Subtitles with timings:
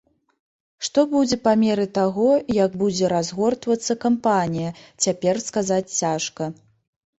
[0.85, 2.29] Што будзе па меры таго,
[2.63, 4.75] як будзе разгортвацца кампанія,
[5.07, 6.53] цяпер сказаць цяжка.